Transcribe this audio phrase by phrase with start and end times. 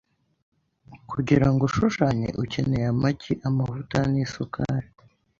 [1.11, 4.87] Kugira ngo ushushanye, ukeneye amagi, amavuta nisukari.